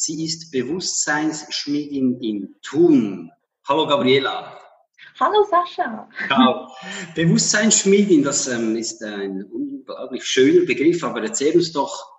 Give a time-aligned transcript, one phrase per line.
[0.00, 3.32] Sie ist Bewusstseinsschmiedin in Thun.
[3.66, 4.56] Hallo Gabriela.
[5.18, 6.08] Hallo Sascha.
[6.28, 6.68] Ciao.
[7.16, 12.12] Bewusstseinsschmiedin, das ähm, ist ein unglaublich schöner Begriff, aber erzähl uns doch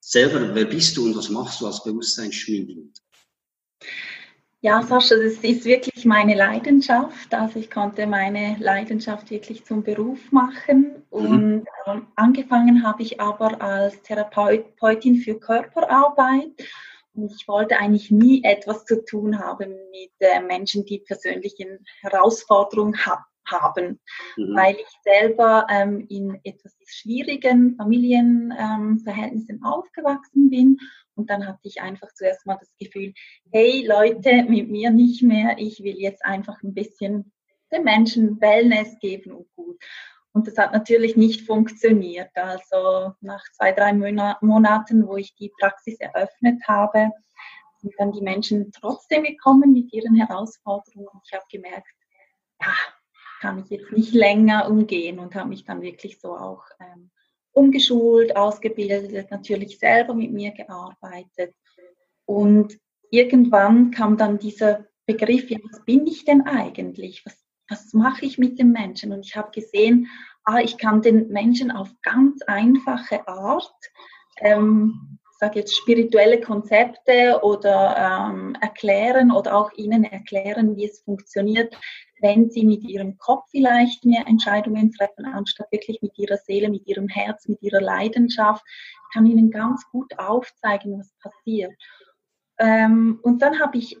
[0.00, 2.90] selber, wer bist du und was machst du als Bewusstseinsschmiedin?
[4.62, 7.34] Ja, Sascha, das ist wirklich meine Leidenschaft.
[7.34, 11.18] Also ich konnte meine Leidenschaft wirklich zum Beruf machen mhm.
[11.18, 16.52] und ähm, angefangen habe ich aber als Therapeutin für Körperarbeit
[17.14, 23.24] ich wollte eigentlich nie etwas zu tun haben mit äh, Menschen, die persönliche Herausforderungen ha
[23.46, 24.00] haben,
[24.36, 24.56] mhm.
[24.56, 30.78] weil ich selber ähm, in etwas schwierigen Familienverhältnissen ähm, aufgewachsen bin.
[31.14, 33.12] Und dann hatte ich einfach zuerst mal das Gefühl,
[33.50, 37.32] hey Leute, mit mir nicht mehr, ich will jetzt einfach ein bisschen
[37.72, 39.82] den Menschen Wellness geben und gut.
[40.32, 42.30] Und das hat natürlich nicht funktioniert.
[42.34, 47.10] Also nach zwei, drei Monaten, wo ich die Praxis eröffnet habe,
[47.78, 51.08] sind dann die Menschen trotzdem gekommen mit ihren Herausforderungen.
[51.24, 51.88] Ich habe gemerkt,
[52.60, 52.72] ja,
[53.40, 57.10] kann ich jetzt nicht länger umgehen und habe mich dann wirklich so auch ähm,
[57.52, 61.54] umgeschult, ausgebildet, natürlich selber mit mir gearbeitet.
[62.26, 62.78] Und
[63.10, 67.24] irgendwann kam dann dieser Begriff, ja, was bin ich denn eigentlich?
[67.24, 67.39] Was
[67.70, 69.12] was mache ich mit dem Menschen?
[69.12, 70.08] Und ich habe gesehen,
[70.44, 73.72] ah, ich kann den Menschen auf ganz einfache Art,
[74.38, 81.74] ähm, sage jetzt spirituelle Konzepte oder ähm, erklären oder auch ihnen erklären, wie es funktioniert,
[82.20, 86.86] wenn sie mit ihrem Kopf vielleicht mehr Entscheidungen treffen, anstatt wirklich mit ihrer Seele, mit
[86.86, 88.62] ihrem Herz, mit ihrer Leidenschaft.
[88.66, 91.72] Ich kann ihnen ganz gut aufzeigen, was passiert.
[92.58, 93.96] Ähm, und dann habe ich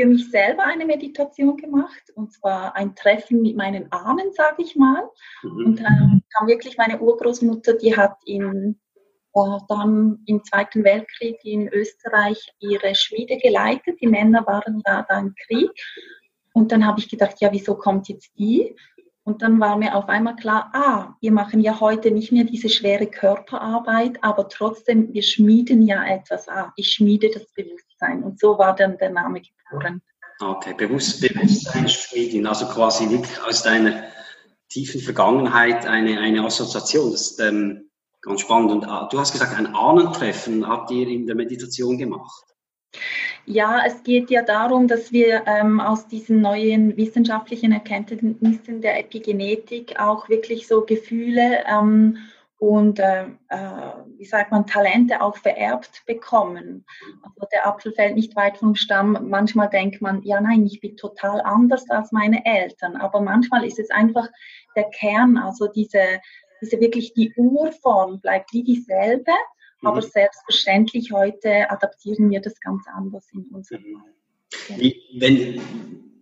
[0.00, 4.74] für mich selber eine Meditation gemacht und zwar ein Treffen mit meinen Ahnen, sage ich
[4.74, 5.08] mal.
[5.42, 5.66] Mhm.
[5.66, 8.80] Und dann kam wirklich meine Urgroßmutter, die hat in,
[9.34, 14.00] äh, dann im Zweiten Weltkrieg in Österreich ihre Schmiede geleitet.
[14.00, 15.70] Die Männer waren ja da im Krieg.
[16.54, 18.74] Und dann habe ich gedacht, ja, wieso kommt jetzt die?
[19.24, 22.70] Und dann war mir auf einmal klar, ah, wir machen ja heute nicht mehr diese
[22.70, 26.48] schwere Körperarbeit, aber trotzdem, wir schmieden ja etwas.
[26.48, 27.89] Ah, ich schmiede das Bewusstsein.
[28.00, 30.02] Und so war dann der Name geboren.
[30.40, 34.04] Okay, Bewusst Bewusstseinsschmiedin, also quasi wirklich aus deiner
[34.70, 37.12] tiefen Vergangenheit eine, eine Assoziation.
[37.12, 37.90] Das ist ähm,
[38.22, 38.70] ganz spannend.
[38.70, 42.44] Und ah, du hast gesagt, ein Ahnentreffen habt ihr in der Meditation gemacht.
[43.46, 49.98] Ja, es geht ja darum, dass wir ähm, aus diesen neuen wissenschaftlichen Erkenntnissen der Epigenetik
[49.98, 52.18] auch wirklich so Gefühle ähm,
[52.60, 56.84] und äh, äh, wie sagt man, Talente auch vererbt bekommen.
[57.22, 59.18] Also der Apfel fällt nicht weit vom Stamm.
[59.28, 62.96] Manchmal denkt man, ja nein, ich bin total anders als meine Eltern.
[62.96, 64.28] Aber manchmal ist es einfach
[64.76, 66.20] der Kern, also diese,
[66.60, 69.32] diese wirklich die Urform bleibt wie dieselbe
[69.82, 70.10] aber mhm.
[70.10, 74.92] selbstverständlich heute adaptieren wir das ganz anders in unserem mhm.
[75.18, 75.60] Wenn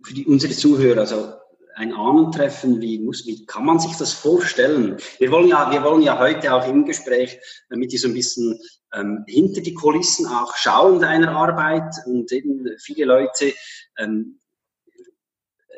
[0.02, 1.32] für die, unsere Zuhörer, also
[1.74, 4.96] ein Ahnentreffen, wie, muss, wie kann man sich das vorstellen?
[5.18, 8.58] Wir wollen ja, wir wollen ja heute auch im Gespräch mit dir so ein bisschen
[8.94, 13.52] ähm, hinter die Kulissen auch schauen deiner Arbeit und eben viele Leute
[13.98, 14.40] ähm,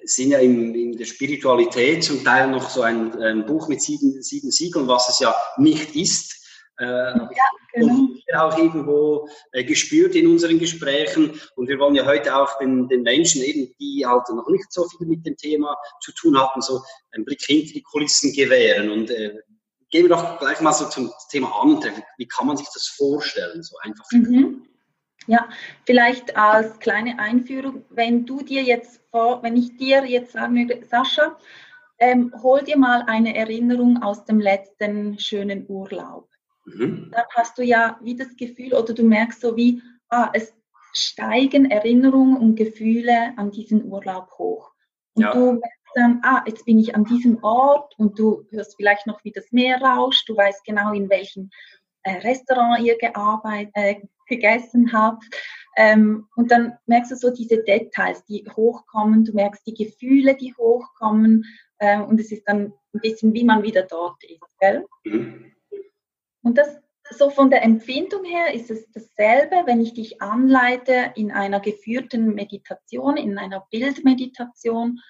[0.04, 4.22] sind ja in, in, der Spiritualität zum Teil noch so ein, ein Buch mit sieben,
[4.22, 6.39] sieben Siegeln, was es ja nicht ist.
[6.80, 7.28] Äh, ja,
[7.74, 8.08] genau.
[8.36, 11.38] auch irgendwo äh, gespürt in unseren Gesprächen.
[11.56, 14.88] Und wir wollen ja heute auch den, den Menschen eben, die halt noch nicht so
[14.88, 16.82] viel mit dem Thema zu tun hatten, so
[17.12, 18.90] einen Blick hinter die Kulissen gewähren.
[18.90, 19.34] Und äh,
[19.90, 22.02] gehen wir doch gleich mal so zum Thema Antreffen.
[22.16, 23.62] Wie kann man sich das vorstellen?
[23.62, 24.06] So einfach.
[24.12, 24.66] Mhm.
[25.26, 25.50] Ja,
[25.84, 30.82] vielleicht als kleine Einführung, wenn du dir jetzt vor, wenn ich dir jetzt sagen würde,
[30.86, 31.36] Sascha,
[31.98, 36.29] ähm, hol dir mal eine Erinnerung aus dem letzten schönen Urlaub.
[36.64, 37.10] Mhm.
[37.12, 40.54] Dann hast du ja wie das Gefühl oder du merkst so wie, ah, es
[40.92, 44.72] steigen Erinnerungen und Gefühle an diesen Urlaub hoch.
[45.14, 45.32] Und ja.
[45.32, 49.24] du merkst dann, ah, jetzt bin ich an diesem Ort und du hörst vielleicht noch,
[49.24, 51.50] wie das Meer rauscht, du weißt genau, in welchem
[52.02, 53.96] äh, Restaurant ihr gearbeitet, äh,
[54.28, 55.24] gegessen habt.
[55.76, 60.54] Ähm, und dann merkst du so diese Details, die hochkommen, du merkst die Gefühle, die
[60.54, 61.44] hochkommen
[61.78, 64.58] äh, und es ist dann ein bisschen, wie man wieder dort ist.
[64.60, 64.86] Gell?
[65.04, 65.52] Mhm.
[66.42, 71.32] Und das so von der Empfindung her ist es dasselbe, wenn ich dich anleite in
[71.32, 75.00] einer geführten Meditation, in einer Bildmeditation.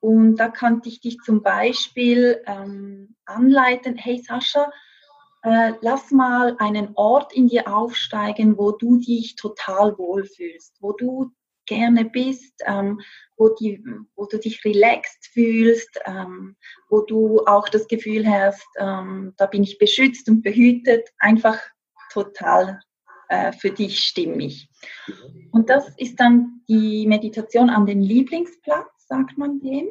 [0.00, 4.70] Und da kann ich dich zum Beispiel ähm, anleiten, hey Sascha,
[5.42, 11.30] äh, lass mal einen Ort in dir aufsteigen, wo du dich total wohlfühlst, wo du
[11.70, 13.00] gerne bist, ähm,
[13.36, 13.82] wo, die,
[14.16, 16.56] wo du dich relaxed fühlst, ähm,
[16.88, 21.58] wo du auch das Gefühl hast, ähm, da bin ich beschützt und behütet, einfach
[22.12, 22.80] total
[23.28, 24.68] äh, für dich stimmig.
[25.52, 29.88] Und das ist dann die Meditation an den Lieblingsplatz, sagt man dem.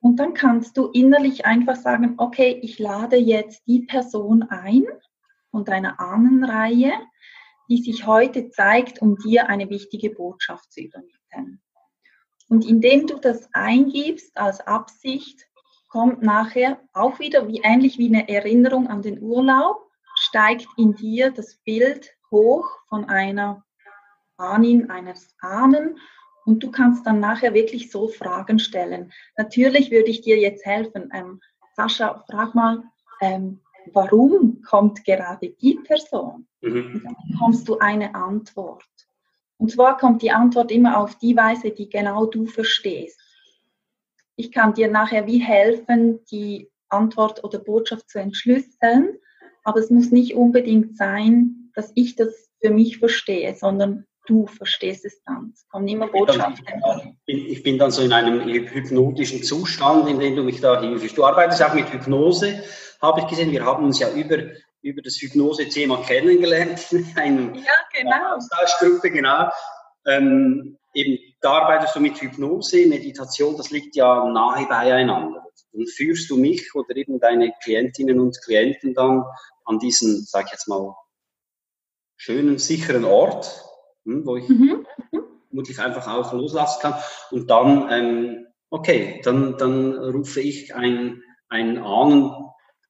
[0.00, 4.84] Und dann kannst du innerlich einfach sagen, okay, ich lade jetzt die Person ein
[5.50, 6.92] von deiner Ahnenreihe,
[7.68, 11.60] die sich heute zeigt, um dir eine wichtige Botschaft zu übermitteln.
[12.48, 15.46] Und indem du das eingibst als Absicht,
[15.88, 21.30] kommt nachher auch wieder wie ähnlich wie eine Erinnerung an den Urlaub, steigt in dir
[21.30, 23.64] das Bild hoch von einer
[24.36, 25.98] Ahnin, eines Ahnen
[26.44, 29.12] und du kannst dann nachher wirklich so Fragen stellen.
[29.36, 31.10] Natürlich würde ich dir jetzt helfen.
[31.12, 31.40] Ähm,
[31.74, 32.84] Sascha, frag mal,
[33.20, 33.60] ähm,
[33.92, 36.46] warum kommt gerade die Person?
[36.60, 37.02] Mhm.
[37.04, 38.84] dann bekommst du eine Antwort.
[39.58, 43.20] Und zwar kommt die Antwort immer auf die Weise, die genau du verstehst.
[44.36, 49.18] Ich kann dir nachher wie helfen, die Antwort oder Botschaft zu entschlüsseln,
[49.64, 55.04] aber es muss nicht unbedingt sein, dass ich das für mich verstehe, sondern du verstehst
[55.04, 55.52] es dann.
[55.54, 56.64] Es kommen immer Botschaften.
[56.64, 60.80] Ich bin, ich bin dann so in einem hypnotischen Zustand, in dem du mich da
[60.80, 61.16] hilfst.
[61.16, 62.62] Du arbeitest auch mit Hypnose
[63.00, 63.50] habe ich gesehen.
[63.50, 64.38] Wir haben uns ja über,
[64.82, 68.36] über das Hypnose-Thema kennengelernt, in ja, genau.
[68.36, 69.50] Austauschgruppe, genau.
[70.06, 75.44] Ähm, eben, da arbeitest du mit Hypnose, Meditation, das liegt ja nahe beieinander.
[75.72, 79.24] Und führst du mich oder eben deine Klientinnen und Klienten dann
[79.64, 80.94] an diesen, sag ich jetzt mal,
[82.16, 83.64] schönen, sicheren Ort,
[84.04, 84.86] hm, wo ich mhm.
[85.48, 86.94] vermutlich einfach auch loslassen kann.
[87.30, 92.32] Und dann, ähm, okay, dann, dann rufe ich ein, ein Ahnen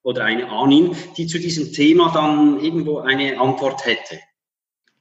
[0.02, 4.18] oder eine Ahnin, die zu diesem Thema dann irgendwo eine Antwort hätte.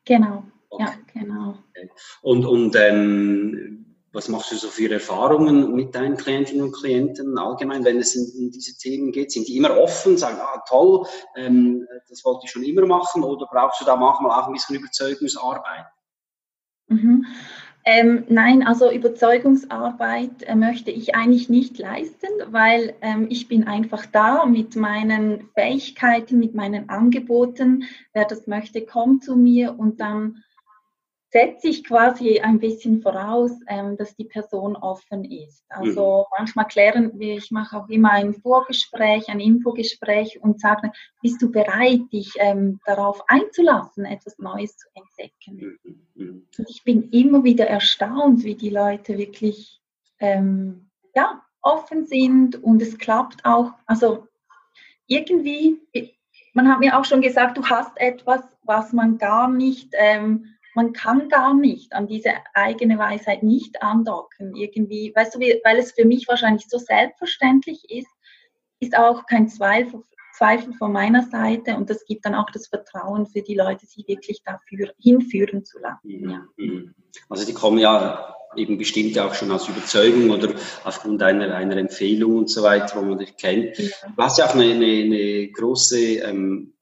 [0.05, 0.83] Genau, okay.
[0.83, 1.57] ja, genau.
[2.21, 7.85] Und, und ähm, was machst du so für Erfahrungen mit deinen Klientinnen und Klienten allgemein,
[7.85, 9.31] wenn es in, in diese Themen geht?
[9.31, 11.05] Sind die immer offen, sagen, ah toll,
[11.35, 14.77] ähm, das wollte ich schon immer machen, oder brauchst du da manchmal auch ein bisschen
[14.77, 15.85] Überzeugungsarbeit?
[16.87, 17.25] Mhm.
[17.89, 24.05] Ähm, nein, also Überzeugungsarbeit äh, möchte ich eigentlich nicht leisten, weil ähm, ich bin einfach
[24.05, 27.85] da mit meinen Fähigkeiten, mit meinen Angeboten.
[28.11, 30.43] Wer das möchte, kommt zu mir und dann
[31.29, 35.65] setze ich quasi ein bisschen voraus, ähm, dass die Person offen ist.
[35.69, 36.35] Also mhm.
[36.37, 40.91] manchmal klären wir, ich mache auch immer ein Vorgespräch, ein Infogespräch und sage,
[41.21, 45.77] bist du bereit, dich ähm, darauf einzulassen, etwas Neues zu entdecken?
[45.83, 46.01] Mhm.
[46.15, 46.47] mhm.
[46.57, 49.81] Und ich bin immer wieder erstaunt, wie die Leute wirklich
[50.19, 53.73] ähm, ja, offen sind und es klappt auch.
[53.85, 54.27] Also
[55.07, 55.81] irgendwie,
[56.53, 60.93] man hat mir auch schon gesagt, du hast etwas, was man gar nicht ähm, man
[60.93, 64.55] kann gar nicht an diese eigene Weisheit nicht andocken.
[64.55, 68.11] Irgendwie, weißt du, weil es für mich wahrscheinlich so selbstverständlich ist,
[68.79, 70.03] ist auch kein Zweifel,
[70.37, 74.07] Zweifel von meiner Seite und das gibt dann auch das Vertrauen für die Leute, sich
[74.07, 76.21] wirklich dafür hinführen zu lassen.
[76.21, 76.29] Mhm.
[76.29, 76.47] Ja.
[76.57, 76.93] Mhm.
[77.27, 80.53] Also die kommen ja eben bestimmt auch schon aus Überzeugung oder
[80.83, 83.79] aufgrund einer, einer Empfehlung und so weiter, wo man dich kennt.
[83.79, 83.87] Ja.
[84.15, 86.76] Du hast ja auch eine, eine, eine große ähm,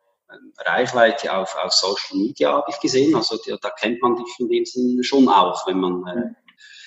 [0.57, 3.15] Reichweite auf, auf Social Media, habe ich gesehen.
[3.15, 6.29] Also da, da kennt man dich in dem Sinne schon auch, wenn man äh,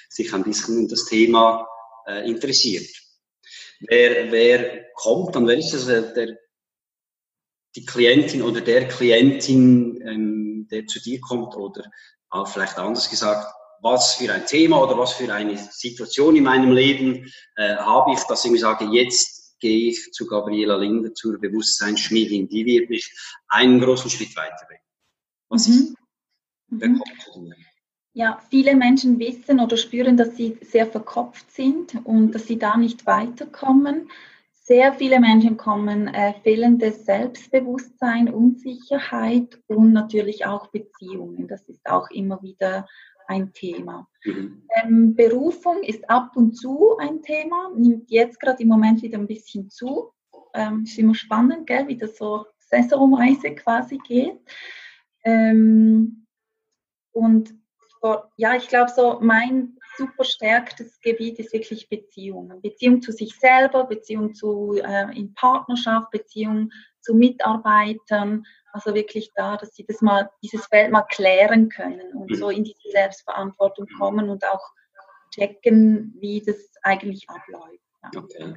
[0.09, 1.67] sich ein bisschen in das Thema
[2.07, 2.89] äh, interessiert.
[3.81, 6.39] Wer, wer kommt, dann wer ist das äh, der,
[7.77, 11.85] die Klientin oder der Klientin, ähm, der zu dir kommt oder
[12.31, 13.47] auch vielleicht anders gesagt,
[13.81, 18.21] was für ein Thema oder was für eine Situation in meinem Leben äh, habe ich,
[18.25, 22.49] dass ich sage, jetzt gehe ich zu Gabriela Linder, zur Bewusstseinsschmiedin.
[22.49, 23.13] Die wird mich
[23.49, 24.83] einen großen Schritt weiterbringen.
[25.49, 25.75] Was mhm.
[25.75, 25.95] ist?
[26.69, 27.03] Wer mhm.
[27.25, 27.55] zu dir?
[28.15, 32.77] Ja, viele Menschen wissen oder spüren, dass sie sehr verkopft sind und dass sie da
[32.77, 34.11] nicht weiterkommen.
[34.53, 41.49] Sehr viele Menschen kommen äh, fehlendes Selbstbewusstsein, Unsicherheit und natürlich auch Beziehungen.
[41.49, 42.87] Das ist auch immer wieder
[43.29, 44.09] ein Thema.
[44.25, 44.63] Mhm.
[44.83, 49.27] Ähm, Berufung ist ab und zu ein Thema, nimmt jetzt gerade im Moment wieder ein
[49.27, 50.13] bisschen zu.
[50.55, 54.41] Ähm, ist immer spannend, gell, wie das so saisonweise quasi geht.
[55.25, 56.27] Ähm,
[57.13, 57.55] und
[58.37, 62.63] ja, ich glaube so, mein super stärkt, das Gebiet ist wirklich Beziehungen.
[62.63, 68.45] Beziehung zu sich selber, Beziehung zu äh, in Partnerschaft, Beziehung zu Mitarbeitern.
[68.73, 72.65] Also wirklich da, dass sie das mal, dieses Feld mal klären können und so in
[72.65, 74.65] diese Selbstverantwortung kommen und auch
[75.35, 77.83] checken, wie das eigentlich abläuft.
[78.03, 78.21] Ja.
[78.21, 78.55] Okay.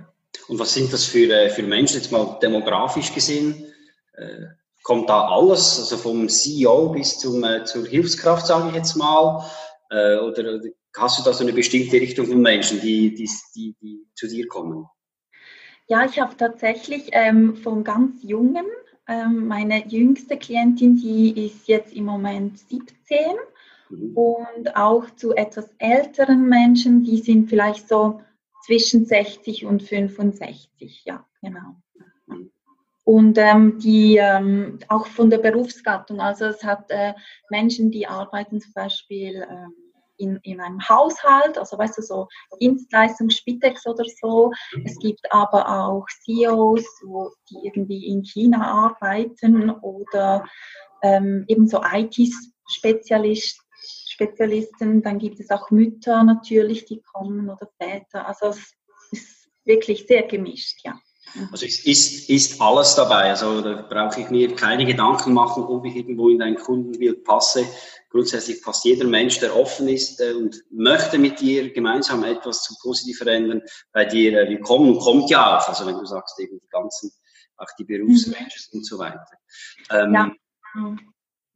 [0.48, 3.74] Und was sind das für, äh, für Menschen, jetzt mal demografisch gesehen?
[4.14, 4.46] Äh,
[4.84, 9.46] kommt da alles, also vom CEO bis zum, äh, zur Hilfskraft, sage ich jetzt mal?
[9.90, 10.60] Äh, oder
[10.98, 14.48] hast du da so eine bestimmte Richtung von Menschen, die, die, die, die zu dir
[14.48, 14.86] kommen?
[15.88, 18.66] Ja, ich habe tatsächlich ähm, von ganz Jungen,
[19.08, 23.18] ähm, meine jüngste Klientin, die ist jetzt im Moment 17
[23.90, 24.16] mhm.
[24.16, 28.22] und auch zu etwas älteren Menschen, die sind vielleicht so
[28.66, 31.76] zwischen 60 und 65, ja, genau.
[33.04, 37.14] Und ähm, die ähm, auch von der Berufsgattung, also es hat äh,
[37.50, 39.74] Menschen, die arbeiten zum Beispiel ähm,
[40.22, 42.28] in, in einem Haushalt, also weißt du, so
[42.60, 44.52] Dienstleistung, Spitex oder so.
[44.86, 46.86] Es gibt aber auch CEOs,
[47.50, 50.46] die irgendwie in China arbeiten oder
[51.02, 53.66] ähm, eben so IT-Spezialisten.
[54.08, 58.28] Spezialisten, dann gibt es auch Mütter natürlich, die kommen oder Väter.
[58.28, 58.76] Also es
[59.12, 61.00] ist wirklich sehr gemischt, ja.
[61.52, 63.30] Also es ist, ist alles dabei.
[63.30, 67.66] Also da brauche ich mir keine Gedanken machen, ob ich irgendwo in dein Kundenbild passe.
[68.12, 72.76] Grundsätzlich passt jeder Mensch, der offen ist äh, und möchte mit dir gemeinsam etwas zu
[72.82, 73.62] positiv verändern,
[73.94, 75.68] bei dir äh, willkommen kommt ja auch.
[75.68, 77.12] Also wenn du sagst, eben die ganzen,
[77.58, 78.78] auch die Berufsmenschen mhm.
[78.78, 79.26] und so weiter.
[79.92, 80.32] Ähm, ja.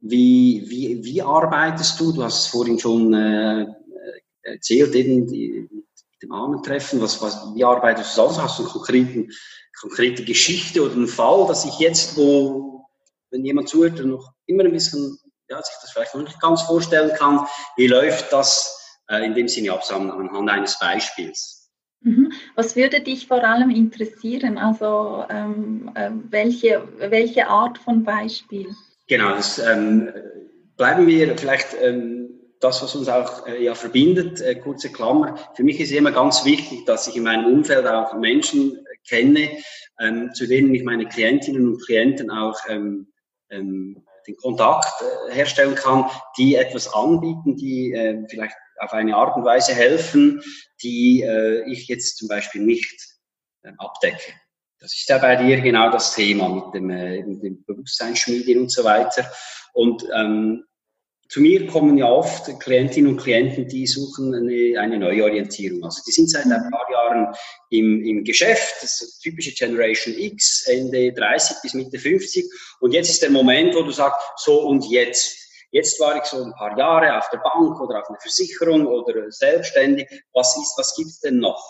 [0.00, 2.12] Wie, wie, wie arbeitest du?
[2.12, 3.66] Du hast es vorhin schon äh,
[4.42, 5.68] erzählt, eben die,
[6.22, 7.00] dem Ahnentreffen?
[7.00, 8.40] Was, was, wie arbeitest du sonst?
[8.40, 9.28] Hast du eine konkrete,
[9.80, 12.86] konkrete Geschichte oder einen Fall, dass ich jetzt, wo,
[13.30, 17.12] wenn jemand zuhört noch immer ein bisschen, ja, sich das vielleicht noch nicht ganz vorstellen
[17.16, 21.70] kann, wie läuft das äh, in dem Sinne ab, anhand eines Beispiels?
[22.00, 22.32] Mhm.
[22.54, 24.58] Was würde dich vor allem interessieren?
[24.58, 28.68] Also ähm, äh, welche, welche Art von Beispiel?
[29.08, 30.12] Genau, das, ähm,
[30.76, 32.26] bleiben wir vielleicht ähm,
[32.60, 35.36] das, was uns auch äh, ja verbindet, äh, kurze Klammer.
[35.54, 39.50] Für mich ist immer ganz wichtig, dass ich in meinem Umfeld auch Menschen äh, kenne,
[40.00, 43.08] ähm, zu denen ich meine Klientinnen und Klienten auch ähm,
[43.50, 49.36] ähm, den Kontakt äh, herstellen kann, die etwas anbieten, die äh, vielleicht auf eine Art
[49.36, 50.42] und Weise helfen,
[50.82, 53.00] die äh, ich jetzt zum Beispiel nicht
[53.62, 54.32] äh, abdecke.
[54.78, 58.70] Das ist ja bei dir genau das Thema mit dem, äh, mit dem Bewusstseinsschmieden und
[58.70, 59.30] so weiter.
[59.72, 60.64] Und ähm,
[61.28, 65.84] zu mir kommen ja oft Klientinnen und Klienten, die suchen eine, eine Neuorientierung.
[65.84, 67.34] Also die sind seit ein paar Jahren
[67.70, 72.44] im, im Geschäft, das ist typische Generation X, Ende 30 bis Mitte 50.
[72.80, 75.44] Und jetzt ist der Moment, wo du sagst, so und jetzt.
[75.72, 79.30] Jetzt war ich so ein paar Jahre auf der Bank oder auf einer Versicherung oder
[79.30, 80.08] selbstständig.
[80.32, 81.60] Was ist, was gibt's denn noch?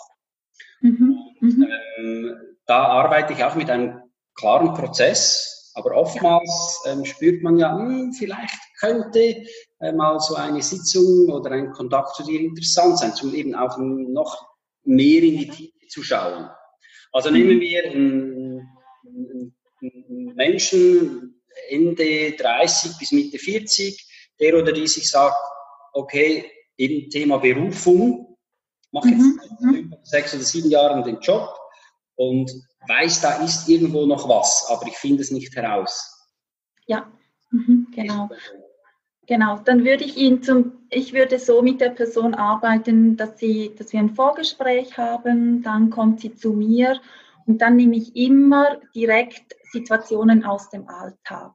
[0.81, 1.17] Mhm.
[1.41, 1.67] Mhm.
[1.97, 2.35] Ähm,
[2.67, 4.01] da arbeite ich auch mit einem
[4.35, 9.45] klaren Prozess, aber oftmals ähm, spürt man ja, hm, vielleicht könnte
[9.79, 13.77] äh, mal so eine Sitzung oder ein Kontakt zu dir interessant sein, um eben auch
[13.77, 14.47] noch
[14.83, 16.49] mehr in die Tiefe zu schauen.
[17.11, 18.37] Also nehmen wir einen,
[20.35, 24.05] Menschen Ende 30 bis Mitte 40,
[24.39, 25.35] der oder die sich sagt,
[25.93, 26.45] okay,
[26.77, 28.37] eben Thema Berufung,
[28.91, 29.95] mache jetzt mhm.
[30.03, 31.49] sechs oder sieben Jahren den Job
[32.15, 32.51] und
[32.87, 36.13] weiß, da ist irgendwo noch was, aber ich finde es nicht heraus.
[36.85, 37.11] Ja,
[37.51, 38.29] mhm, genau.
[39.27, 43.75] Genau, dann würde ich ihn zum, ich würde so mit der Person arbeiten, dass, sie,
[43.77, 47.01] dass wir ein Vorgespräch haben, dann kommt sie zu mir
[47.45, 51.51] und dann nehme ich immer direkt Situationen aus dem Alltag.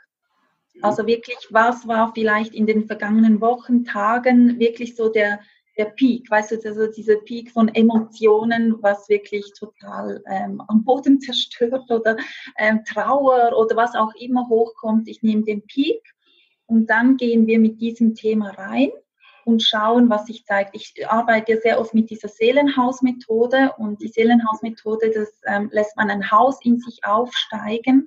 [0.75, 0.85] Mhm.
[0.85, 5.41] Also wirklich, was war vielleicht in den vergangenen Wochen, Tagen wirklich so der,
[5.79, 11.21] der Peak, weißt du, also dieser Peak von Emotionen, was wirklich total ähm, am Boden
[11.23, 12.19] zerstört oder
[12.59, 15.09] ähm, Trauer oder was auch immer hochkommt.
[15.09, 16.02] Ich nehme den Peak
[16.66, 18.90] und dann gehen wir mit diesem Thema rein
[19.45, 20.75] und schauen, was sich zeigt.
[20.75, 26.31] Ich arbeite sehr oft mit dieser Seelenhausmethode und die Seelenhausmethode, das ähm, lässt man ein
[26.31, 28.07] Haus in sich aufsteigen,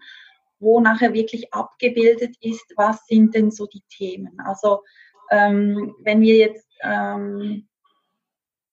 [0.59, 4.39] wo nachher wirklich abgebildet ist, was sind denn so die Themen.
[4.39, 4.81] Also
[5.31, 7.67] ähm, wenn wir jetzt ähm,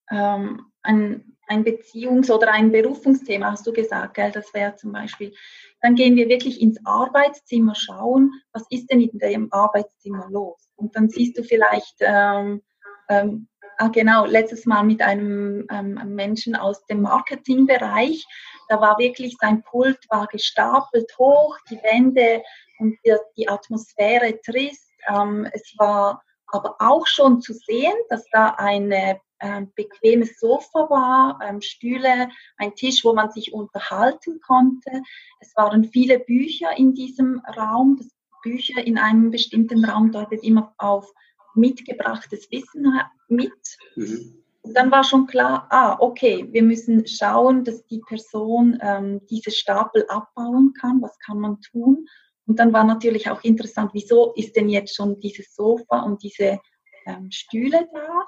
[0.09, 4.31] ähm, ein, ein Beziehungs- oder ein Berufungsthema, hast du gesagt, gell?
[4.31, 5.33] das wäre zum Beispiel,
[5.81, 10.69] dann gehen wir wirklich ins Arbeitszimmer schauen, was ist denn in dem Arbeitszimmer los?
[10.75, 12.61] Und dann siehst du vielleicht, ähm,
[13.09, 13.47] ähm,
[13.77, 18.25] ah, genau, letztes Mal mit einem ähm, Menschen aus dem Marketingbereich,
[18.69, 22.41] da war wirklich, sein Pult war gestapelt hoch, die Wände
[22.79, 26.23] und die, die Atmosphäre trist, ähm, es war
[26.53, 32.75] aber auch schon zu sehen, dass da eine ähm, bequemes Sofa war, ähm, Stühle, ein
[32.75, 35.01] Tisch, wo man sich unterhalten konnte.
[35.39, 37.97] Es waren viele Bücher in diesem Raum.
[37.97, 38.07] Das
[38.43, 41.11] Bücher in einem bestimmten Raum deutet immer auf
[41.55, 42.87] mitgebrachtes Wissen
[43.27, 43.77] mit.
[43.95, 44.43] Mhm.
[44.61, 49.51] Und dann war schon klar, ah, okay, wir müssen schauen, dass die Person ähm, diese
[49.51, 51.01] Stapel abbauen kann.
[51.01, 52.05] Was kann man tun?
[52.45, 56.59] Und dann war natürlich auch interessant, wieso ist denn jetzt schon dieses Sofa und diese
[57.05, 58.25] ähm, Stühle da?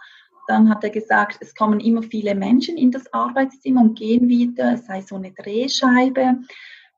[0.47, 4.73] Dann hat er gesagt, es kommen immer viele Menschen in das Arbeitszimmer und gehen wieder,
[4.73, 6.39] es sei so eine Drehscheibe.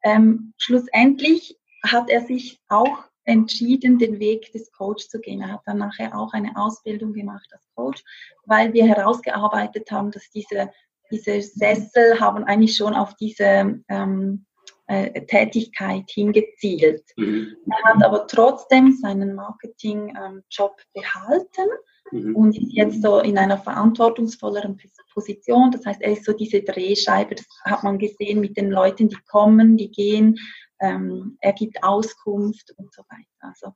[0.03, 5.41] Ähm, schlussendlich hat er sich auch entschieden, den Weg des Coach zu gehen.
[5.41, 8.03] Er hat dann nachher auch eine Ausbildung gemacht als Coach,
[8.45, 10.71] weil wir herausgearbeitet haben, dass diese,
[11.12, 14.46] diese Sessel haben eigentlich schon auf diese ähm,
[14.88, 17.03] äh, Tätigkeit hingezielt.
[17.17, 17.58] Mhm.
[17.70, 21.70] Er hat aber trotzdem seinen Marketing-Job ähm, behalten
[22.12, 22.36] mhm.
[22.36, 24.79] und ist jetzt so in einer verantwortungsvolleren
[25.13, 25.72] Position.
[25.72, 29.17] Das heißt, er ist so diese Drehscheibe, das hat man gesehen mit den Leuten, die
[29.27, 30.38] kommen, die gehen.
[30.79, 33.25] Ähm, er gibt Auskunft und so weiter.
[33.39, 33.74] Also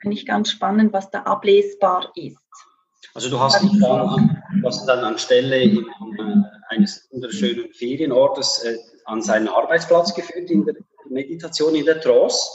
[0.00, 2.38] finde ich ganz spannend, was da ablesbar ist.
[3.14, 5.86] Also du hast dich dann, du hast dann anstelle in,
[6.18, 10.74] in, eines wunderschönen Ferienortes äh, an seinen Arbeitsplatz geführt in der
[11.08, 12.50] Meditation, in der Trance.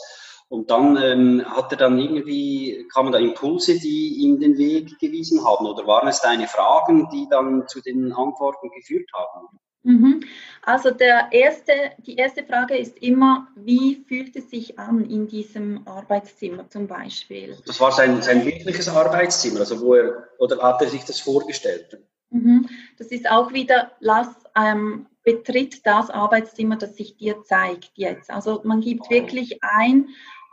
[0.50, 5.46] Und dann ähm, hat er dann irgendwie, kamen da Impulse, die ihm den Weg gewiesen
[5.46, 5.68] haben?
[5.68, 9.60] Oder waren es deine Fragen, die dann zu den Antworten geführt haben?
[9.84, 10.24] Mhm.
[10.64, 15.88] Also der erste, die erste Frage ist immer, wie fühlt es sich an in diesem
[15.88, 17.58] Arbeitszimmer zum Beispiel?
[17.66, 21.98] Das war sein, sein wirkliches Arbeitszimmer, also wo er, oder hat er sich das vorgestellt?
[22.32, 22.68] Mhm.
[22.98, 28.32] Das ist auch wieder, lass ähm, betritt das Arbeitszimmer, das sich dir zeigt jetzt.
[28.32, 30.10] Also man gibt wirklich ein,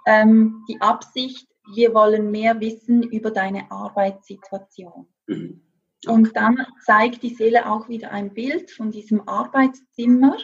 [0.07, 5.07] ähm, die Absicht, wir wollen mehr wissen über deine Arbeitssituation.
[5.27, 5.63] Mhm.
[6.07, 10.37] Und dann zeigt die Seele auch wieder ein Bild von diesem Arbeitszimmer.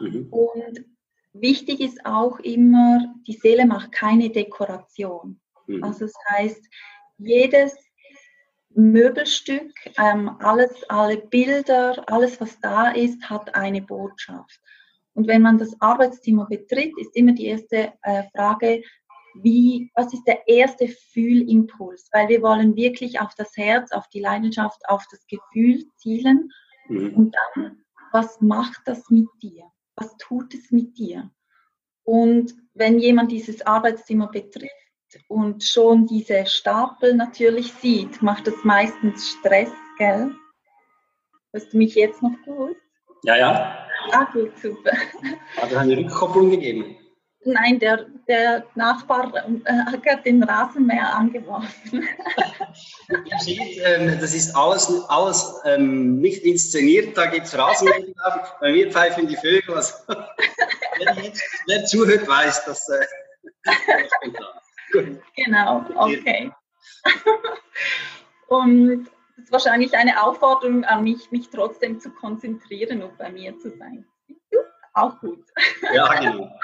[0.00, 0.28] Mhm.
[0.30, 0.84] Und
[1.32, 5.40] wichtig ist auch immer, die Seele macht keine Dekoration.
[5.66, 5.82] Mhm.
[5.82, 6.62] Also das heißt,
[7.16, 7.74] jedes
[8.70, 14.60] Möbelstück, ähm, alles, alle Bilder, alles, was da ist, hat eine Botschaft.
[15.14, 18.82] Und wenn man das Arbeitszimmer betritt, ist immer die erste äh, Frage,
[19.34, 22.08] wie, was ist der erste Fühlimpuls?
[22.12, 26.50] Weil wir wollen wirklich auf das Herz, auf die Leidenschaft, auf das Gefühl zielen.
[26.88, 27.14] Mhm.
[27.14, 29.64] Und dann, was macht das mit dir?
[29.96, 31.30] Was tut es mit dir?
[32.04, 34.72] Und wenn jemand dieses Arbeitszimmer betrifft,
[35.28, 40.32] und schon diese Stapel natürlich sieht, macht das meistens Stress, gell?
[41.52, 42.76] Hörst du mich jetzt noch gut?
[43.24, 43.86] Ja, ja.
[44.12, 44.92] Ah, gut, super.
[45.56, 46.96] Hat er eine Rückkopplung gegeben?
[47.44, 49.32] Nein, der, der Nachbar
[49.64, 52.06] äh, hat gerade den Rasenmäher angeworfen.
[53.46, 58.12] Ähm, das ist alles, alles ähm, nicht inszeniert, da gibt es Rasenmäher.
[58.60, 59.74] Bei mir pfeifen die Vögel.
[59.74, 62.88] Also, wer, jetzt, wer zuhört, weiß, dass.
[62.88, 63.06] Äh,
[65.36, 66.50] Genau, okay.
[68.48, 73.56] Und es ist wahrscheinlich eine Aufforderung an mich, mich trotzdem zu konzentrieren und bei mir
[73.58, 74.04] zu sein.
[74.94, 75.44] Auch gut.
[75.92, 76.50] Ja, genau.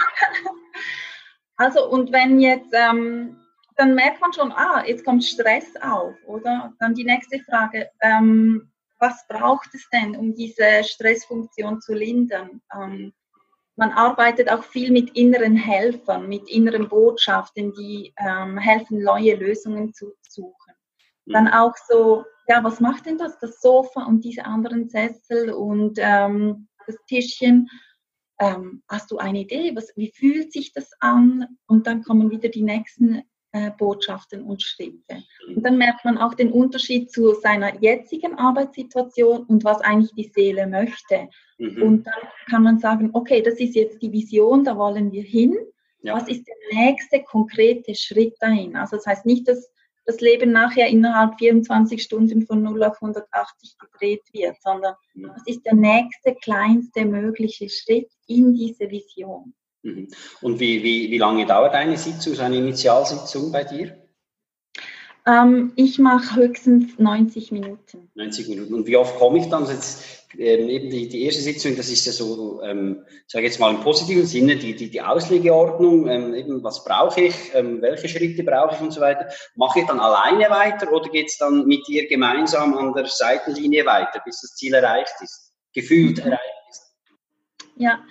[1.56, 3.40] Also, und wenn jetzt, ähm,
[3.76, 6.72] dann merkt man schon, ah, jetzt kommt Stress auf, oder?
[6.80, 12.60] Dann die nächste Frage, ähm, was braucht es denn, um diese Stressfunktion zu lindern?
[12.74, 13.12] Ähm,
[13.76, 19.92] man arbeitet auch viel mit inneren Helfern, mit inneren Botschaften, die ähm, helfen, neue Lösungen
[19.92, 20.74] zu suchen.
[21.24, 21.32] Mhm.
[21.32, 25.98] Dann auch so, ja, was macht denn das, das Sofa und diese anderen Sessel und
[26.00, 27.68] ähm, das Tischchen?
[28.38, 29.74] Ähm, hast du eine Idee?
[29.74, 31.58] Was, wie fühlt sich das an?
[31.66, 33.22] Und dann kommen wieder die nächsten
[33.54, 35.22] äh, Botschaften und Schritte.
[35.46, 40.32] Und dann merkt man auch den Unterschied zu seiner jetzigen Arbeitssituation und was eigentlich die
[40.34, 41.28] Seele möchte.
[41.58, 41.82] Mhm.
[41.82, 45.56] Und dann kann man sagen, okay, das ist jetzt die Vision, da wollen wir hin.
[46.02, 46.16] Ja.
[46.16, 48.74] Was ist der nächste konkrete Schritt dahin?
[48.74, 49.70] Also das heißt nicht, dass
[50.04, 55.28] das Leben nachher innerhalb 24 Stunden von 0 auf 180 gedreht wird, sondern ja.
[55.28, 59.54] was ist der nächste kleinste mögliche Schritt in diese Vision?
[59.84, 60.08] Mhm.
[60.40, 63.96] Und wie, wie, wie lange dauert eine Sitzung, eine Initialsitzung bei dir?
[65.26, 68.10] Ähm, ich mache höchstens 90 Minuten.
[68.14, 68.74] 90 Minuten.
[68.74, 69.66] Und wie oft komme ich dann?
[69.66, 73.74] Jetzt, ähm, eben die, die erste Sitzung, das ist ja so, ähm, sage jetzt mal
[73.74, 78.42] im positiven Sinne, die, die, die Auslegeordnung, ähm, eben was brauche ich, ähm, welche Schritte
[78.42, 79.28] brauche ich und so weiter.
[79.54, 83.84] Mache ich dann alleine weiter oder geht es dann mit dir gemeinsam an der Seitenlinie
[83.86, 86.82] weiter, bis das Ziel erreicht ist, gefühlt erreicht ist?
[87.76, 88.02] Ja,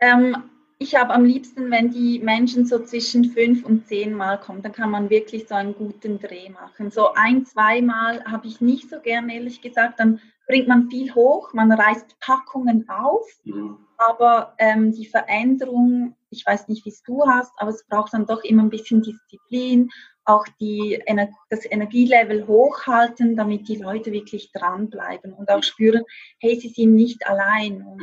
[0.00, 0.36] ähm,
[0.78, 4.72] ich habe am liebsten, wenn die Menschen so zwischen fünf und zehn Mal kommen, dann
[4.72, 6.90] kann man wirklich so einen guten Dreh machen.
[6.90, 9.98] So ein, zweimal habe ich nicht so gern, ehrlich gesagt.
[10.00, 13.78] Dann bringt man viel hoch, man reißt Packungen auf, mhm.
[13.96, 18.26] aber ähm, die Veränderung, ich weiß nicht, wie es du hast, aber es braucht dann
[18.26, 19.90] doch immer ein bisschen Disziplin,
[20.24, 21.02] auch die,
[21.50, 26.02] das Energielevel hochhalten, damit die Leute wirklich dranbleiben und auch spüren,
[26.38, 27.82] hey, sie sind nicht allein.
[27.82, 28.02] Und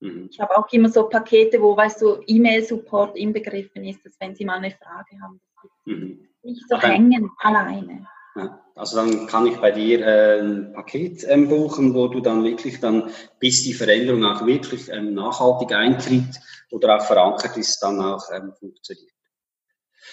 [0.00, 0.28] Mhm.
[0.30, 4.44] Ich habe auch immer so Pakete, wo, weißt du, E-Mail-Support inbegriffen ist, dass wenn Sie
[4.44, 5.40] mal eine Frage haben,
[5.84, 6.26] mhm.
[6.42, 8.06] nicht so dann, hängen alleine.
[8.36, 12.44] Ja, also dann kann ich bei dir äh, ein Paket ähm, buchen, wo du dann
[12.44, 18.00] wirklich dann, bis die Veränderung auch wirklich ähm, nachhaltig eintritt oder auch verankert ist, dann
[18.00, 19.10] auch ähm, funktioniert.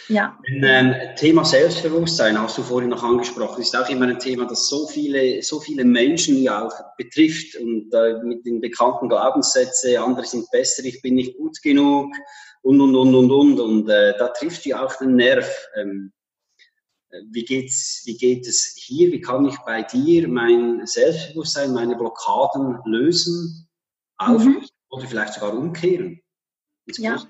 [0.09, 0.37] Ja.
[0.47, 4.69] Ein ähm, Thema Selbstbewusstsein hast du vorhin noch angesprochen, ist auch immer ein Thema, das
[4.69, 10.25] so viele, so viele Menschen ja auch betrifft und äh, mit den bekannten Glaubenssätzen, andere
[10.25, 12.13] sind besser, ich bin nicht gut genug
[12.61, 15.49] und und und und und und äh, da trifft ja auch den Nerv.
[15.75, 16.11] Ähm,
[17.31, 19.11] wie geht's, wie geht es hier?
[19.11, 23.69] Wie kann ich bei dir mein Selbstbewusstsein, meine Blockaden lösen,
[24.17, 24.67] auflösen mhm.
[24.89, 26.21] oder vielleicht sogar umkehren?
[26.97, 27.25] Ja.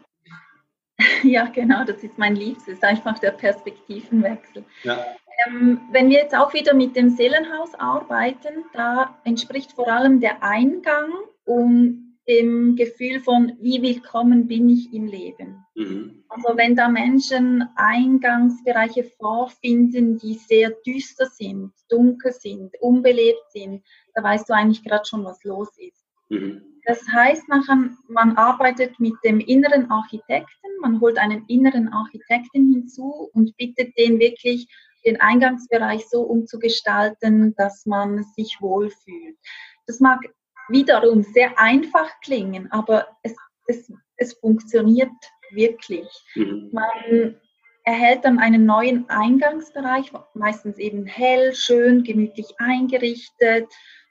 [1.24, 4.64] Ja, genau, das ist mein Liebstes, einfach der Perspektivenwechsel.
[4.84, 5.06] Ja.
[5.46, 10.44] Ähm, wenn wir jetzt auch wieder mit dem Seelenhaus arbeiten, da entspricht vor allem der
[10.44, 11.12] Eingang
[11.46, 15.66] um dem Gefühl von, wie willkommen bin ich im Leben.
[15.76, 16.24] Mhm.
[16.28, 23.84] Also wenn da Menschen Eingangsbereiche vorfinden, die sehr düster sind, dunkel sind, unbelebt sind,
[24.14, 26.06] da weißt du eigentlich gerade schon, was los ist.
[26.30, 26.62] Mhm.
[26.88, 33.30] Das heißt, man, man arbeitet mit dem inneren Architekten, man holt einen inneren Architekten hinzu
[33.34, 34.68] und bittet den wirklich,
[35.06, 39.38] den Eingangsbereich so umzugestalten, dass man sich wohlfühlt.
[39.86, 40.22] Das mag
[40.70, 43.36] wiederum sehr einfach klingen, aber es,
[43.68, 45.12] es, es funktioniert
[45.52, 46.08] wirklich.
[46.36, 46.70] Mhm.
[46.72, 47.36] Man
[47.84, 53.68] erhält dann einen neuen Eingangsbereich, meistens eben hell, schön, gemütlich eingerichtet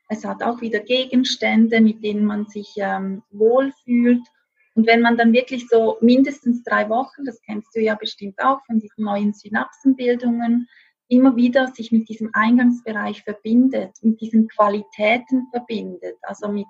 [0.08, 4.22] es hat auch wieder Gegenstände, mit denen man sich ähm, wohlfühlt.
[4.74, 8.64] Und wenn man dann wirklich so mindestens drei Wochen, das kennst du ja bestimmt auch
[8.66, 10.68] von diesen neuen Synapsenbildungen,
[11.08, 16.66] immer wieder sich mit diesem Eingangsbereich verbindet, mit diesen Qualitäten verbindet, also mit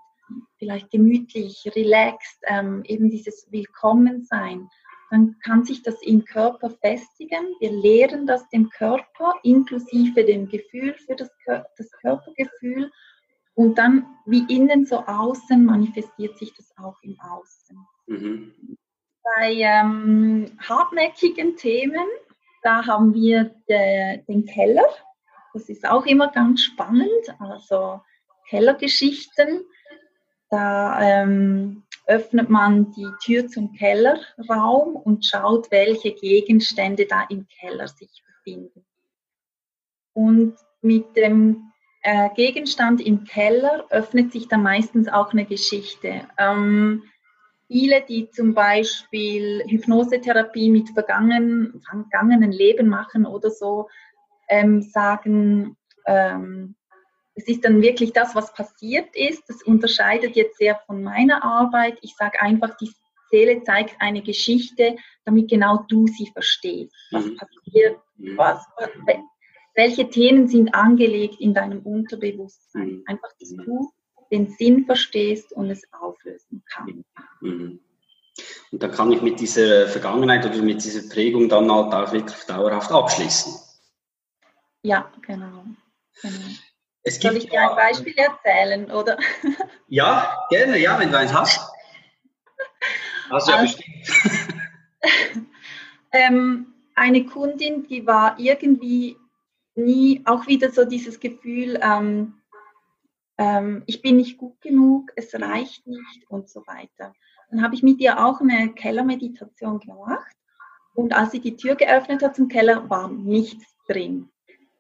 [0.58, 4.68] vielleicht gemütlich, relaxed, ähm, eben dieses Willkommensein,
[5.10, 7.54] dann kann sich das im Körper festigen.
[7.60, 12.90] Wir lehren das dem Körper inklusive dem Gefühl für das, das Körpergefühl
[13.56, 17.86] und dann wie innen so außen manifestiert sich das auch im Außen.
[18.06, 18.76] Mhm.
[19.22, 22.06] Bei ähm, hartnäckigen Themen,
[22.62, 24.84] da haben wir de, den Keller.
[25.54, 27.10] Das ist auch immer ganz spannend.
[27.38, 28.00] Also
[28.48, 29.64] Kellergeschichten.
[30.50, 37.88] Da ähm, öffnet man die Tür zum Kellerraum und schaut, welche Gegenstände da im Keller
[37.88, 38.84] sich befinden.
[40.12, 41.72] Und mit dem
[42.06, 46.28] äh, Gegenstand im Keller öffnet sich dann meistens auch eine Geschichte.
[46.38, 47.02] Ähm,
[47.66, 53.88] viele, die zum Beispiel Hypnosetherapie mit vergangenen, vergangenen Leben machen oder so,
[54.48, 56.76] ähm, sagen, ähm,
[57.34, 59.42] es ist dann wirklich das, was passiert ist.
[59.48, 61.98] Das unterscheidet jetzt sehr von meiner Arbeit.
[62.02, 62.92] Ich sage einfach, die
[63.32, 66.94] Seele zeigt eine Geschichte, damit genau du sie verstehst.
[67.10, 67.36] Was mhm.
[67.36, 68.38] passiert, mhm.
[68.38, 68.64] was,
[69.76, 72.88] welche Themen sind angelegt in deinem Unterbewusstsein.
[72.88, 73.02] Mhm.
[73.06, 73.64] Einfach, dass mhm.
[73.64, 73.92] du
[74.32, 77.04] den Sinn verstehst und es auflösen kannst.
[77.40, 77.80] Mhm.
[78.72, 82.42] Und dann kann ich mit dieser Vergangenheit oder mit dieser Prägung dann halt auch wirklich
[82.44, 83.54] dauerhaft abschließen.
[84.82, 85.64] Ja, genau.
[86.20, 86.38] genau.
[87.04, 89.18] Soll ich dir ein Beispiel erzählen, oder?
[89.88, 91.60] Ja, gerne, ja, wenn du eins hast.
[93.30, 94.56] Also, ja, also, bestimmt.
[96.12, 99.16] ähm, eine Kundin, die war irgendwie
[99.76, 102.34] nie auch wieder so dieses Gefühl, ähm,
[103.38, 107.14] ähm, ich bin nicht gut genug, es reicht nicht und so weiter.
[107.50, 110.36] Dann habe ich mit ihr auch eine Kellermeditation gemacht
[110.94, 114.30] und als sie die Tür geöffnet hat zum Keller, war nichts drin.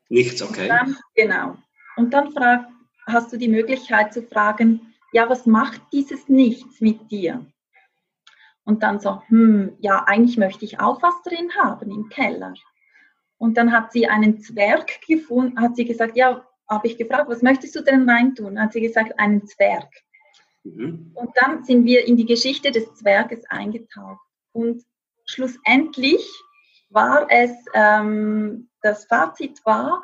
[0.08, 0.68] Nichts, okay.
[0.68, 1.56] Dann, genau.
[1.96, 2.68] Und dann frag,
[3.06, 7.44] hast du die Möglichkeit zu fragen, ja, was macht dieses Nichts mit dir?
[8.64, 12.54] Und dann so, hm, ja, eigentlich möchte ich auch was drin haben im Keller.
[13.38, 17.42] Und dann hat sie einen Zwerg gefunden, hat sie gesagt, ja, habe ich gefragt, was
[17.42, 18.60] möchtest du denn reintun?
[18.60, 19.88] Hat sie gesagt, einen Zwerg.
[20.64, 21.12] Mhm.
[21.14, 24.20] Und dann sind wir in die Geschichte des Zwerges eingetaucht.
[24.52, 24.82] Und
[25.26, 26.26] schlussendlich
[26.90, 30.02] war es, ähm, das Fazit war,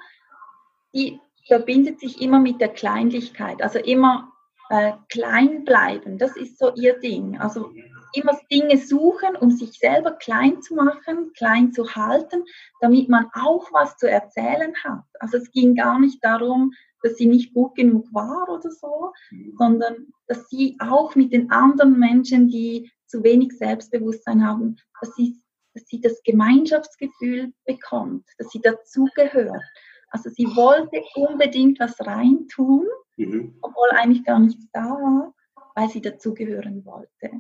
[0.95, 4.33] die verbindet sich immer mit der Kleinlichkeit, also immer
[4.69, 7.39] äh, klein bleiben, das ist so ihr Ding.
[7.39, 7.73] Also
[8.15, 12.45] immer Dinge suchen, um sich selber klein zu machen, klein zu halten,
[12.81, 15.05] damit man auch was zu erzählen hat.
[15.21, 16.73] Also es ging gar nicht darum,
[17.03, 19.55] dass sie nicht gut genug war oder so, mhm.
[19.59, 25.37] sondern dass sie auch mit den anderen Menschen, die zu wenig Selbstbewusstsein haben, dass sie,
[25.75, 29.63] dass sie das Gemeinschaftsgefühl bekommt, dass sie dazugehört.
[30.11, 33.59] Also sie wollte unbedingt was reintun, mhm.
[33.63, 35.35] obwohl eigentlich gar nichts da war,
[35.75, 37.31] weil sie dazugehören wollte.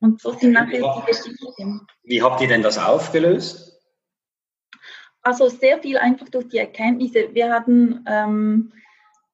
[0.00, 1.86] Und so sind nachher die Geschichten.
[2.02, 3.70] Wie habt ihr denn das aufgelöst?
[5.22, 7.34] Also sehr viel einfach durch die Erkenntnisse.
[7.34, 8.72] Wir hatten, ähm,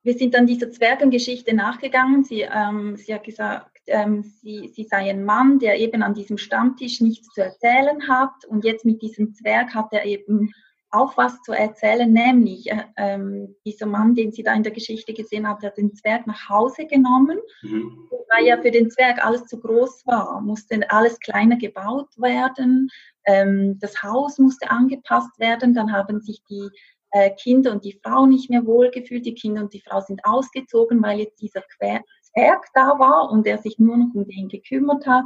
[0.03, 2.25] wir sind dann dieser Zwergengeschichte nachgegangen.
[2.25, 6.39] Sie, ähm, sie hat gesagt, ähm, sie, sie sei ein Mann, der eben an diesem
[6.39, 8.45] Stammtisch nichts zu erzählen hat.
[8.49, 10.53] Und jetzt mit diesem Zwerg hat er eben
[10.97, 15.13] auch was zu erzählen, nämlich äh, ähm, dieser Mann, den sie da in der Geschichte
[15.13, 18.09] gesehen hat, hat den Zwerg nach Hause genommen, mhm.
[18.35, 22.89] weil ja für den Zwerg alles zu groß war, musste alles kleiner gebaut werden,
[23.25, 26.69] ähm, das Haus musste angepasst werden, dann haben sich die
[27.11, 31.03] äh, Kinder und die Frau nicht mehr wohlgefühlt, die Kinder und die Frau sind ausgezogen,
[31.03, 35.25] weil jetzt dieser Zwerg da war und er sich nur noch um den gekümmert hat,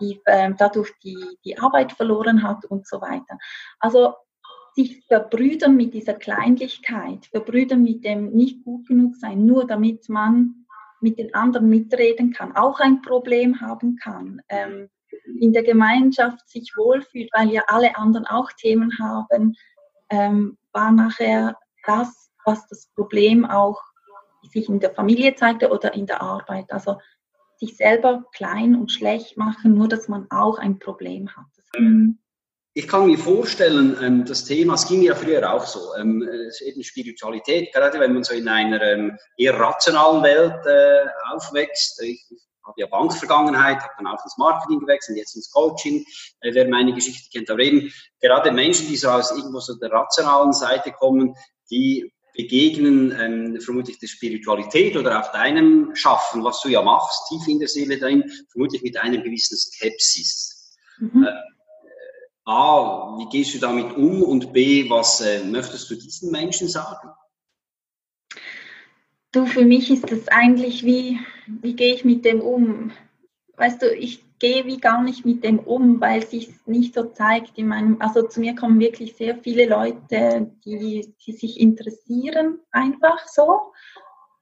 [0.00, 3.38] die, äh, dadurch die, die Arbeit verloren hat und so weiter.
[3.78, 4.14] Also
[4.76, 10.66] sich verbrüdern mit dieser Kleinlichkeit, verbrüdern mit dem nicht gut genug sein, nur damit man
[11.00, 14.90] mit den anderen mitreden kann, auch ein Problem haben kann, ähm,
[15.40, 19.54] in der Gemeinschaft sich wohlfühlt, weil ja alle anderen auch Themen haben,
[20.10, 23.80] ähm, war nachher das, was das Problem auch
[24.52, 26.70] sich in der Familie zeigte oder in der Arbeit.
[26.70, 26.98] Also
[27.56, 31.46] sich selber klein und schlecht machen, nur dass man auch ein Problem hat.
[31.78, 32.18] Mhm
[32.78, 36.28] ich kann mir vorstellen, ähm, das Thema, es ging ja früher auch so, ähm,
[36.62, 42.02] eben Spiritualität, gerade wenn man so in einer ähm, eher rationalen Welt äh, aufwächst.
[42.02, 42.22] Ich,
[42.66, 46.04] habe ja Bankvergangenheit, habe dann auch ins Marketing gewechselt, jetzt ins Coaching,
[46.40, 47.48] äh, wer meine Geschichte kennt.
[47.48, 51.34] Aber eben gerade Menschen, die so aus irgendwo so der rationalen Seite kommen,
[51.70, 57.48] die begegnen ähm, vermutlich der Spiritualität oder auch deinem Schaffen, was du ja machst, tief
[57.48, 60.76] in der Seele drin, vermutlich mit einem gewissen Skepsis.
[60.98, 61.24] Mhm.
[61.24, 61.55] Äh,
[62.46, 67.10] A, wie gehst du damit um und B, was äh, möchtest du diesen Menschen sagen?
[69.32, 72.92] Du, für mich ist das eigentlich wie, wie gehe ich mit dem um?
[73.56, 77.04] Weißt du, ich gehe wie gar nicht mit dem um, weil es sich nicht so
[77.04, 82.60] zeigt in meinem, also zu mir kommen wirklich sehr viele Leute, die, die sich interessieren,
[82.70, 83.72] einfach so.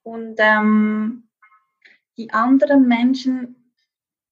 [0.02, 1.28] Und ähm,
[2.18, 3.72] die anderen Menschen,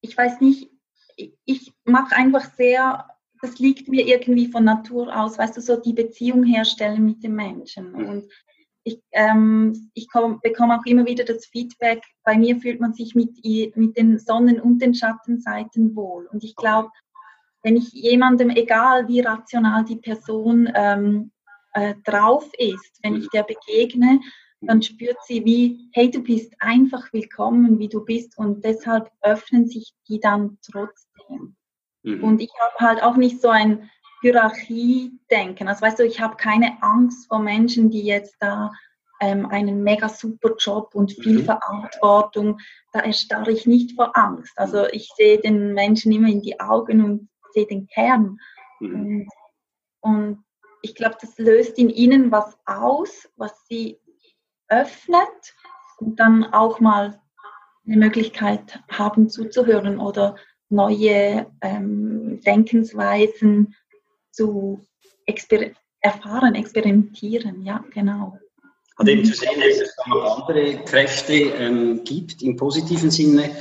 [0.03, 0.71] ich weiß nicht,
[1.17, 3.09] ich, ich mache einfach sehr
[3.43, 7.35] das liegt mir irgendwie von Natur aus, weißt du, so die Beziehung herstellen mit den
[7.35, 7.93] Menschen.
[7.93, 8.09] Mhm.
[8.09, 8.29] Und
[8.85, 13.15] ich, ähm, ich komm, bekomme auch immer wieder das Feedback, bei mir fühlt man sich
[13.15, 13.45] mit,
[13.77, 16.27] mit den Sonnen- und den Schattenseiten wohl.
[16.27, 16.89] Und ich glaube,
[17.65, 21.33] wenn ich jemandem, egal wie rational die Person ähm,
[21.75, 24.21] äh, drauf ist, wenn ich der begegne,
[24.61, 29.67] dann spürt sie wie, hey, du bist einfach willkommen, wie du bist und deshalb öffnen
[29.67, 31.57] sich die dann trotzdem.
[32.03, 32.25] Mhm.
[32.25, 33.91] Und ich habe halt auch nicht so ein
[34.23, 35.69] Hierarchie-Denken.
[35.69, 38.71] Also weißt du, ich habe keine Angst vor Menschen, die jetzt da
[39.21, 41.45] ähm, einen mega super Job und viel mhm.
[41.45, 42.59] Verantwortung,
[42.93, 44.53] da erstarre ich nicht vor Angst.
[44.59, 48.39] Also ich sehe den Menschen immer in die Augen und sehe den Kern.
[48.81, 48.95] Mhm.
[48.95, 49.29] Und,
[50.01, 50.45] und
[50.83, 54.01] ich glaube, das löst in ihnen was aus, was sie
[54.69, 55.55] öffnet
[55.99, 57.21] und dann auch mal
[57.87, 60.37] eine Möglichkeit haben zuzuhören oder
[60.73, 63.75] neue ähm, Denkensweisen
[64.31, 64.81] zu
[65.27, 67.63] exper erfahren, experimentieren.
[67.65, 68.39] Ja, genau.
[68.99, 73.57] Hat eben zu sehen, dass es noch andere Kräfte ähm, gibt im positiven Sinne,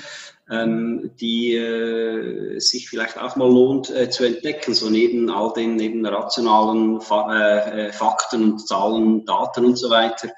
[0.50, 5.76] ähm, die äh, sich vielleicht auch mal lohnt äh, zu entdecken, so neben all den
[5.76, 10.30] neben rationalen Fa äh, äh Fakten und Zahlen, Daten und so weiter.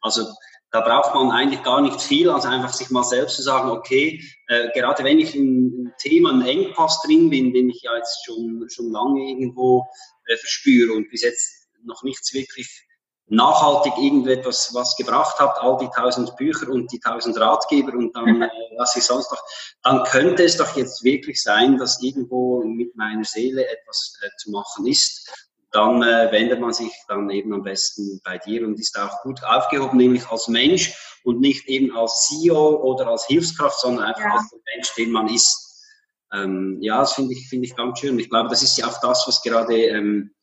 [0.00, 0.24] Also
[0.70, 4.22] da braucht man eigentlich gar nicht viel, als einfach sich mal selbst zu sagen, okay,
[4.48, 8.66] äh, gerade wenn ich in, Thema, einen Engpass drin bin, den ich ja jetzt schon,
[8.68, 9.86] schon lange irgendwo
[10.26, 12.86] äh, verspüre und bis jetzt noch nichts wirklich
[13.28, 18.42] nachhaltig irgendetwas was gebracht hat, all die tausend Bücher und die tausend Ratgeber und dann
[18.42, 19.42] äh, was ich sonst noch,
[19.82, 24.50] dann könnte es doch jetzt wirklich sein, dass irgendwo mit meiner Seele etwas äh, zu
[24.50, 25.45] machen ist
[25.76, 29.44] dann äh, wendet man sich dann eben am besten bei dir und ist auch gut
[29.44, 34.32] aufgehoben, nämlich als Mensch und nicht eben als CEO oder als Hilfskraft, sondern einfach ja.
[34.32, 35.84] als der Mensch, den man ist.
[36.32, 38.18] Ähm, ja, das finde ich, finde ich ganz schön.
[38.18, 40.34] Ich glaube, das ist ja auch das, was gerade, ähm,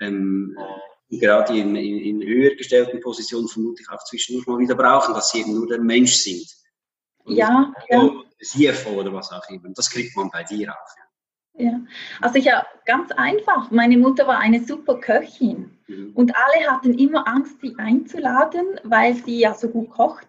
[0.00, 0.56] ähm,
[1.08, 5.40] gerade in, in, in höher gestellten Positionen vermutlich auch zwischendurch mal wieder brauchen, dass sie
[5.40, 6.46] eben nur der Mensch sind.
[7.24, 8.10] Und ja, ja.
[8.42, 9.68] CFO oder was auch immer.
[9.74, 10.96] Das kriegt man bei dir auch.
[10.96, 11.04] Ja,
[11.60, 11.80] ja.
[12.20, 13.70] also ich ja ganz einfach.
[13.70, 16.12] Meine Mutter war eine super Köchin mhm.
[16.14, 20.26] und alle hatten immer Angst, sie einzuladen, weil sie ja so gut kocht.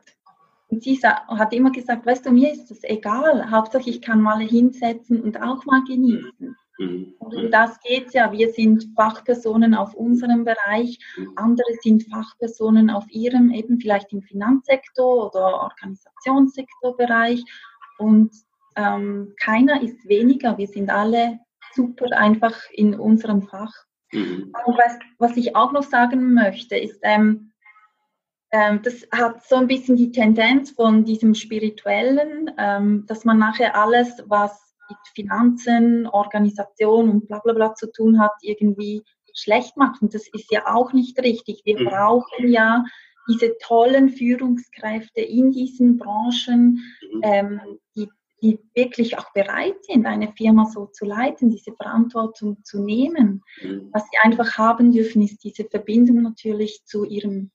[0.69, 3.51] Und sie hat immer gesagt, weißt du, mir ist das egal.
[3.51, 6.55] Hauptsache, ich kann mal hinsetzen und auch mal genießen.
[6.77, 7.13] Mhm.
[7.19, 8.31] Und um das geht es ja.
[8.31, 11.33] Wir sind Fachpersonen auf unserem Bereich, mhm.
[11.35, 17.43] andere sind Fachpersonen auf ihrem, eben vielleicht im Finanzsektor oder Organisationssektorbereich.
[17.97, 18.31] Und
[18.75, 20.57] ähm, keiner ist weniger.
[20.57, 21.39] Wir sind alle
[21.73, 23.73] super einfach in unserem Fach.
[24.11, 24.53] Mhm.
[24.65, 27.51] Und was, was ich auch noch sagen möchte, ist, ähm,
[28.51, 33.75] ähm, das hat so ein bisschen die Tendenz von diesem Spirituellen, ähm, dass man nachher
[33.75, 39.03] alles, was mit Finanzen, Organisation und bla bla bla zu tun hat, irgendwie
[39.33, 40.01] schlecht macht.
[40.01, 41.61] Und das ist ja auch nicht richtig.
[41.63, 41.85] Wir mhm.
[41.85, 42.83] brauchen ja
[43.29, 47.21] diese tollen Führungskräfte in diesen Branchen, mhm.
[47.23, 47.61] ähm,
[47.95, 48.09] die,
[48.41, 53.43] die wirklich auch bereit sind, eine Firma so zu leiten, diese Verantwortung zu nehmen.
[53.61, 53.89] Mhm.
[53.91, 57.51] Was sie einfach haben dürfen, ist diese Verbindung natürlich zu ihrem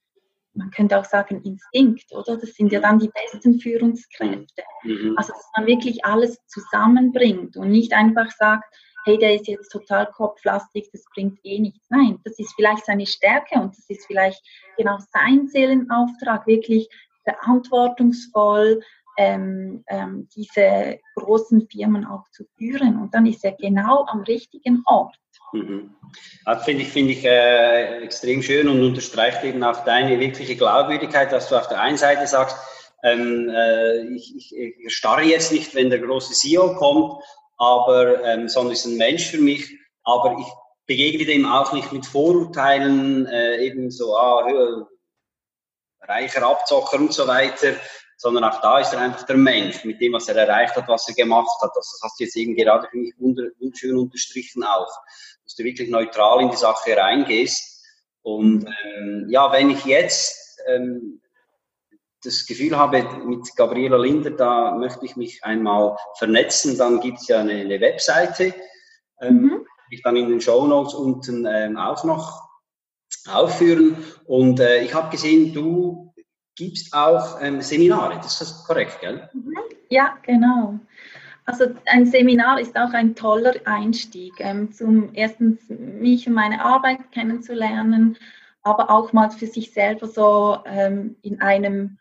[0.57, 2.37] man könnte auch sagen Instinkt, oder?
[2.37, 4.63] Das sind ja dann die besten Führungskräfte.
[4.85, 5.15] Mhm.
[5.17, 8.65] Also, dass man wirklich alles zusammenbringt und nicht einfach sagt,
[9.05, 11.87] hey, der ist jetzt total kopflastig, das bringt eh nichts.
[11.91, 14.43] Nein, das ist vielleicht seine Stärke und das ist vielleicht
[14.77, 16.89] genau sein Seelenauftrag, wirklich
[17.25, 18.83] verantwortungsvoll
[19.17, 23.01] ähm, ähm, diese großen Firmen auch zu führen.
[23.01, 25.17] Und dann ist er genau am richtigen Ort.
[25.53, 25.95] Mhm.
[26.45, 31.33] Das finde ich, find ich äh, extrem schön und unterstreicht eben auch deine wirkliche Glaubwürdigkeit,
[31.33, 32.57] dass du auf der einen Seite sagst,
[33.03, 37.23] ähm, äh, ich, ich, starre jetzt nicht, wenn der große CEO kommt,
[37.59, 40.47] aber ähm, sondern ist ein Mensch für mich, aber ich
[40.87, 44.87] begegne dem auch nicht mit Vorurteilen, äh, eben so, ah,
[46.03, 47.75] reicher Abzocker und so weiter,
[48.17, 51.09] sondern auch da ist er einfach der Mensch mit dem, was er erreicht hat, was
[51.09, 51.71] er gemacht hat.
[51.75, 54.91] Das hast du jetzt eben gerade für mich wunderschön unterstrichen auch,
[55.45, 57.85] dass du wirklich neutral in die Sache reingehst.
[58.23, 61.21] Und ähm, ja, wenn ich jetzt ähm,
[62.25, 67.29] das Gefühl habe, mit Gabriela Linder, da möchte ich mich einmal vernetzen, dann gibt es
[67.29, 68.55] ja eine, eine Webseite,
[69.21, 69.67] ähm, mhm.
[69.91, 72.49] die ich dann in den Show Notes unten ähm, auch noch
[73.29, 73.97] aufführen.
[74.25, 76.06] Und äh, ich habe gesehen, du
[76.57, 79.29] gibst auch ähm, Seminare, das ist korrekt, gell?
[79.33, 79.55] Mhm.
[79.89, 80.81] Ja, genau.
[81.45, 87.13] Also ein Seminar ist auch ein toller Einstieg, ähm, zum erstens mich und meine Arbeit
[87.13, 88.19] kennenzulernen,
[88.63, 91.99] aber auch mal für sich selber so ähm, in einem,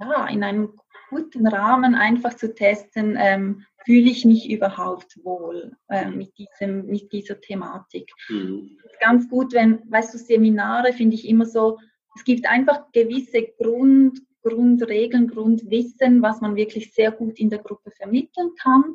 [0.00, 0.72] ja, in einem
[1.10, 7.12] guten Rahmen einfach zu testen, ähm, fühle ich mich überhaupt wohl äh, mit, diesem, mit
[7.12, 8.10] dieser Thematik.
[8.30, 8.78] Mhm.
[9.00, 11.78] Ganz gut, wenn, weißt du, Seminare finde ich immer so,
[12.16, 17.90] es gibt einfach gewisse Grund, Grundregeln, Grundwissen, was man wirklich sehr gut in der Gruppe
[17.90, 18.94] vermitteln kann.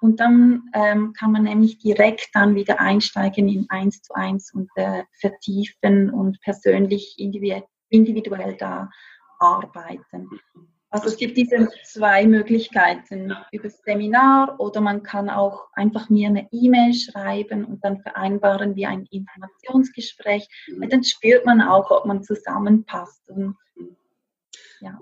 [0.00, 4.70] Und dann ähm, kann man nämlich direkt dann wieder einsteigen in eins zu eins und
[4.76, 8.90] äh, vertiefen und persönlich individuell, individuell da
[9.38, 10.28] arbeiten.
[10.92, 16.28] Also es gibt diese zwei Möglichkeiten über das Seminar oder man kann auch einfach mir
[16.28, 20.48] eine E-Mail schreiben und dann vereinbaren wir ein Informationsgespräch.
[20.66, 20.88] Mhm.
[20.88, 23.22] Dann spürt man auch, ob man zusammenpasst.
[23.28, 23.56] Und,
[24.80, 24.98] ja.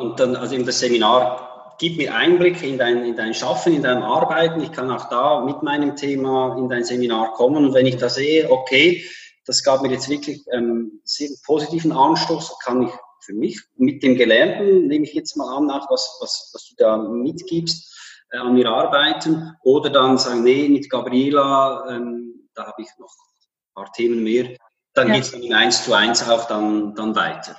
[0.00, 3.82] und dann, also in das Seminar, gib mir Einblick in dein, in dein Schaffen, in
[3.82, 4.60] dein Arbeiten.
[4.60, 8.08] Ich kann auch da mit meinem Thema in dein Seminar kommen und wenn ich da
[8.08, 9.04] sehe, okay,
[9.46, 12.92] das gab mir jetzt wirklich ähm, sehr positiven Anstoß, kann ich
[13.24, 16.74] für mich mit dem Gelernten, nehme ich jetzt mal an, auch was, was, was du
[16.76, 22.82] da mitgibst, äh, an mir arbeiten oder dann sagen, nee, mit Gabriela, ähm, da habe
[22.82, 24.56] ich noch ein paar Themen mehr,
[24.94, 25.14] dann ja.
[25.14, 27.56] geht es dann in eins zu eins auch dann, dann weiter.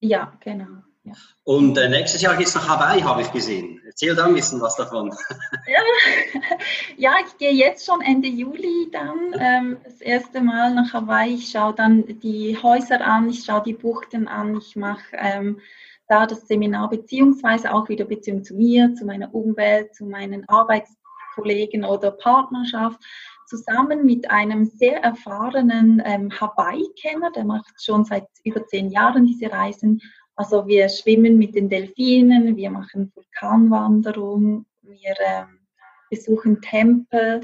[0.00, 0.82] Ja, genau.
[1.06, 1.12] Ja.
[1.44, 3.80] Und äh, nächstes Jahr geht es nach Hawaii, habe ich gesehen.
[3.86, 5.14] Erzähl da ein bisschen was davon.
[5.68, 5.80] Ja,
[6.96, 11.34] ja ich gehe jetzt schon Ende Juli dann ähm, das erste Mal nach Hawaii.
[11.34, 15.60] Ich schaue dann die Häuser an, ich schaue die Buchten an, ich mache ähm,
[16.08, 21.84] da das Seminar beziehungsweise auch wieder Beziehung zu mir, zu meiner Umwelt, zu meinen Arbeitskollegen
[21.84, 23.00] oder Partnerschaft
[23.46, 29.52] zusammen mit einem sehr erfahrenen ähm, Hawaii-Kenner, der macht schon seit über zehn Jahren diese
[29.52, 30.02] Reisen
[30.36, 35.58] also wir schwimmen mit den Delfinen, wir machen Vulkanwanderung, wir ähm,
[36.10, 37.40] besuchen Tempel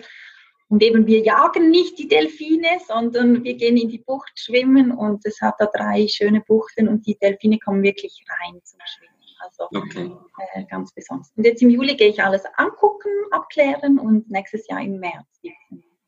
[0.69, 5.25] und eben wir jagen nicht die Delfine, sondern wir gehen in die Bucht schwimmen und
[5.25, 9.13] es hat da drei schöne Buchten und die Delfine kommen wirklich rein zum Schwimmen.
[9.41, 10.11] Also okay.
[10.55, 11.33] äh, ganz besonders.
[11.37, 15.27] Und jetzt im Juli gehe ich alles angucken, abklären und nächstes Jahr im März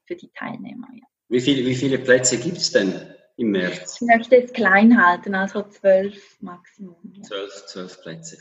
[0.07, 0.87] für die Teilnehmer.
[0.95, 1.05] Ja.
[1.29, 3.14] Wie, viele, wie viele Plätze gibt es denn?
[3.37, 3.99] Im März?
[4.01, 6.97] Ich möchte es klein halten, also zwölf Maximum.
[7.23, 8.39] Zwölf, zwölf Plätze.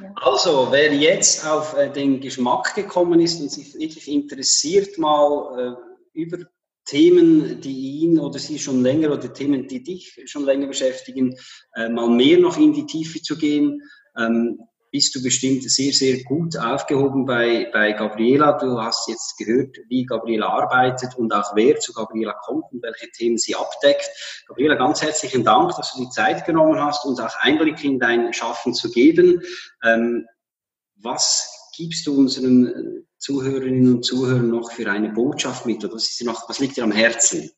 [0.00, 0.12] Ja.
[0.16, 5.76] Also, wer jetzt auf äh, den Geschmack gekommen ist und sich wirklich interessiert, mal
[6.14, 6.38] äh, über
[6.84, 11.36] Themen, die ihn oder sie schon länger oder Themen, die dich schon länger beschäftigen,
[11.74, 13.82] äh, mal mehr noch in die Tiefe zu gehen,
[14.16, 14.60] ähm,
[14.90, 18.58] bist du bestimmt sehr, sehr gut aufgehoben bei, bei Gabriela.
[18.58, 23.10] Du hast jetzt gehört, wie Gabriela arbeitet und auch wer zu Gabriela kommt und welche
[23.10, 24.10] Themen sie abdeckt.
[24.48, 28.32] Gabriela, ganz herzlichen Dank, dass du die Zeit genommen hast, uns auch Einblick in dein
[28.32, 29.42] Schaffen zu geben.
[29.84, 30.26] Ähm,
[30.96, 35.84] was gibst du unseren Zuhörerinnen und Zuhörern noch für eine Botschaft mit?
[35.84, 37.50] Oder was, ist noch, was liegt dir am Herzen?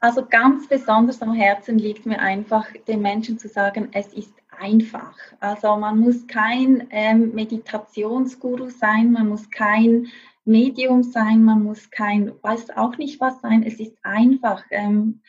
[0.00, 5.14] Also ganz besonders am Herzen liegt mir einfach, den Menschen zu sagen, es ist einfach.
[5.40, 10.06] Also man muss kein ähm, Meditationsguru sein, man muss kein
[10.46, 13.62] Medium sein, man muss kein, weiß auch nicht was sein.
[13.62, 14.64] Es ist einfach.
[14.70, 15.20] Ähm,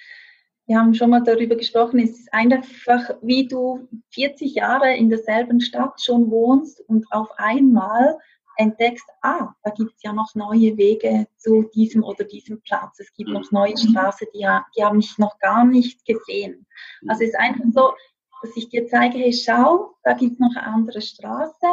[0.67, 5.59] wir haben schon mal darüber gesprochen, es ist einfach, wie du 40 Jahre in derselben
[5.59, 8.17] Stadt schon wohnst und auf einmal
[8.61, 12.99] entdeckst, ah, da gibt es ja noch neue Wege zu diesem oder diesem Platz.
[12.99, 16.65] Es gibt noch neue Straßen, die, die habe ich noch gar nicht gesehen.
[17.07, 17.93] Also es ist einfach so,
[18.41, 21.67] dass ich dir zeige, hey, schau, da gibt es noch eine andere Straße,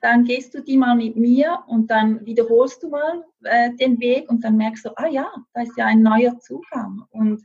[0.00, 4.30] dann gehst du die mal mit mir und dann wiederholst du mal äh, den Weg
[4.30, 7.04] und dann merkst du, ah ja, da ist ja ein neuer Zugang.
[7.10, 7.44] Und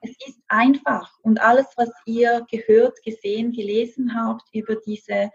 [0.00, 1.16] es ist einfach.
[1.22, 5.30] Und alles, was ihr gehört, gesehen, gelesen habt über diese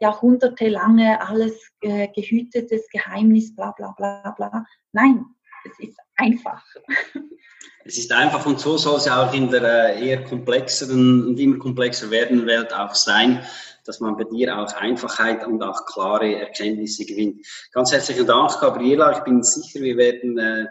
[0.00, 5.24] jahrhundertelange, alles äh, gehütetes Geheimnis, bla bla bla bla, nein,
[5.64, 6.64] es ist einfach.
[7.84, 11.56] Es ist einfach und so soll es auch in der äh, eher komplexeren und immer
[11.56, 13.42] komplexer werdenden Welt auch sein,
[13.86, 17.46] dass man bei dir auch Einfachheit und auch klare Erkenntnisse gewinnt.
[17.72, 19.12] Ganz herzlichen Dank, Gabriela.
[19.12, 20.66] Ich bin sicher, wir werden äh,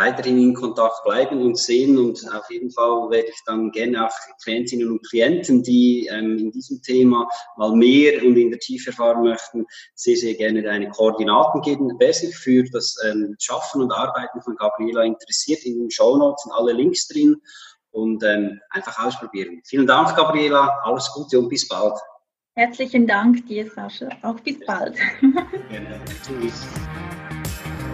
[0.00, 1.98] weiterhin in Kontakt bleiben und sehen.
[1.98, 6.50] Und auf jeden Fall werde ich dann gerne auch Klientinnen und Klienten, die ähm, in
[6.50, 11.60] diesem Thema mal mehr und in der Tiefe erfahren möchten, sehr, sehr gerne deine Koordinaten
[11.60, 11.92] geben.
[11.98, 16.42] Wer sich für das ähm, Schaffen und Arbeiten von Gabriela interessiert, in den Show Notes
[16.44, 17.36] sind alle Links drin
[17.90, 19.60] und ähm, einfach ausprobieren.
[19.66, 20.80] Vielen Dank, Gabriela.
[20.84, 21.94] Alles Gute und bis bald.
[22.54, 24.08] Herzlichen Dank dir, Sascha.
[24.22, 24.96] Auch bis bald.
[25.70, 26.00] Gerne.
[26.26, 26.66] Tschüss.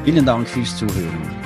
[0.04, 1.45] Vielen Dank fürs Zuhören.